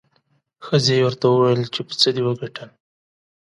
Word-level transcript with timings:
ښځې 0.65 0.93
یې 0.97 1.03
ورته 1.05 1.25
وویل 1.29 1.61
چې 1.73 1.81
په 1.87 1.93
څه 1.99 2.09
دې 2.15 2.21
وګټل؟ 2.25 2.69